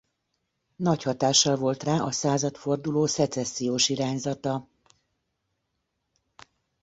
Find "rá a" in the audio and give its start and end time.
1.83-2.11